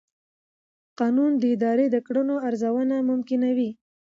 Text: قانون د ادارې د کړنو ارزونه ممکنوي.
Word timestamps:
قانون 0.99 1.31
د 1.37 1.43
ادارې 1.55 1.85
د 1.91 1.97
کړنو 2.07 2.35
ارزونه 2.47 2.95
ممکنوي. 3.09 3.69